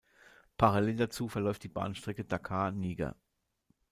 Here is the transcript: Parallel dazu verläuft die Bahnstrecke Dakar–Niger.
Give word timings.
Parallel 0.57 0.95
dazu 0.95 1.27
verläuft 1.29 1.61
die 1.63 1.67
Bahnstrecke 1.69 2.25
Dakar–Niger. 2.25 3.15